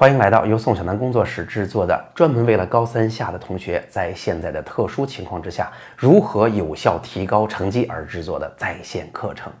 [0.00, 9.52] 欢迎来到由宋小南工作室制作的专门为了高三下的同学在现在的特殊情况之下如何有效提高成绩而制作的在线课程。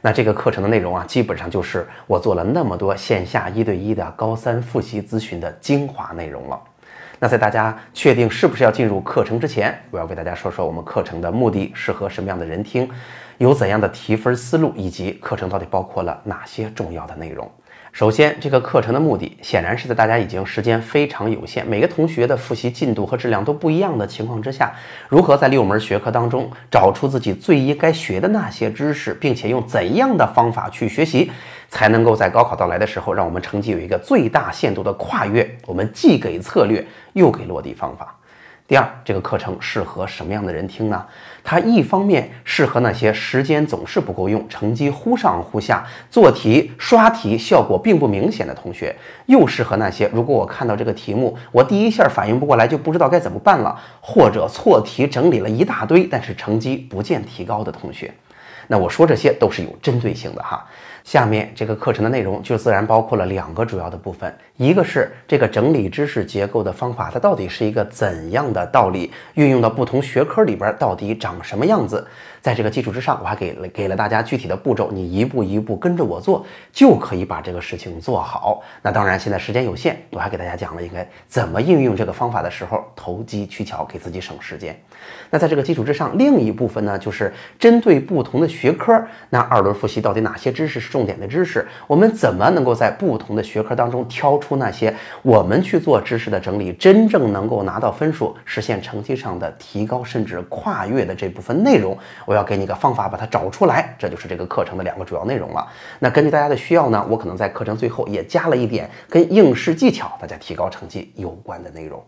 [0.00, 6.58] 那这个课程的内容啊，基本上就是我做了那么多线下一对一的高三复习咨询的精华内容了。
[7.18, 12.88] 那在大家确定是不是要进入课程之前，我要给大家说说我们课程的目的，适合什么样的人听，
[13.36, 17.46] 有怎样的提分思路，以及课程到底包括了哪些重要的内容。
[17.94, 24.74] 首先，这个课程的目的显然是在大家已经时间非常有限，每个同学的复习进度和质量都不一样的情况之下，
[25.08, 31.30] 如何在六门学科当中找出自己最应该学的那些知识，并且用怎样的方法去学习，
[31.68, 35.48] 才能够在高考到来的时候，让我们成绩有一个最大限度的跨越。
[35.64, 38.12] 我们既给策略，又给落地方法。
[38.66, 41.04] 第二，这个课程适合什么样的人听呢？
[41.42, 48.96] 它一方面适合那些时间总是不够用、成绩忽上忽下、做题刷题效果并不明显的同学，
[49.26, 58.10] 又适合那些如果我看到这个题目，我第一下反应不过来，就不知道该怎么办了，或者错题整理了一大堆，但是成绩不见提高的同学。
[58.66, 60.64] 那我说这些都是有针对性的哈。
[61.04, 72.06] 下面这个课程的内容就自然包括了两个主要的部分，一个是这个整理知识结构的方法，它到底是一个怎样的道理，运用到不同学科里边到底长什么样子。
[72.40, 78.62] 在这个基础之上，我还给了给了大家具体的步骤，你一步一步跟着我做，就可以把这个事情做好。
[78.80, 84.78] 那当然，现在时间有限，我还给大家讲了应该怎么应用这个方法的时候，投机取巧，给自己省时间。
[85.30, 91.66] 那在这个基础之上，另一部分呢，就是针对不同的学科，那二轮复习到底哪些知识是重点的知识？
[91.86, 101.96] 我们怎么能够在不同的学科当中挑出那些我们去做知识的整理，真正能够拿到分数，实现成绩上的提高，甚至跨越的这部分内容？
[102.26, 102.34] 我。
[102.34, 105.64] 要给你个方法，把它找出来，这就是这个课程的两个主要内容了。
[106.00, 112.04] 那根据大家的需要呢，我可能在课程最后也加了一点跟应试技巧、大家提高成绩有关的内容。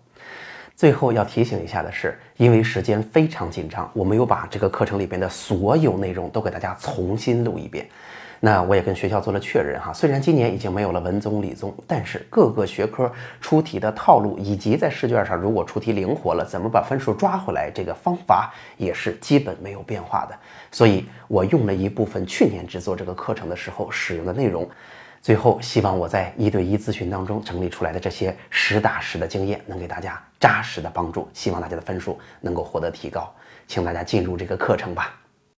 [0.77, 7.89] 最后要提醒一下的是，因为时间非常紧张，我没有把这个课程里边的所有内容都给大家重新录一遍。
[8.41, 20.37] 那我也跟学校做了确认哈，虽然今年已经没有了文综、理综，但是各个学科出题的套路以及在试卷上如果出题灵活了，怎么把分数抓回来，这个方法也是基本没有变化的。
[20.71, 24.69] 所以我用了一部分去年制作这个课程的时候使用的内容。
[25.27, 31.29] 最后，希望我在一对一咨询当中整理出来的这些实打实的经验，能给大家扎实的帮助。
[31.35, 33.35] 希望大家的分数能够获得提高，
[33.67, 35.13] 请大家进入这个课程吧。